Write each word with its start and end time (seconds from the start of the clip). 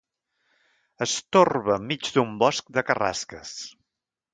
Es 1.07 1.13
torba 1.37 1.77
enmig 1.77 2.13
d'un 2.19 2.35
bosc 2.47 2.77
de 2.79 2.89
carrasques. 2.91 3.59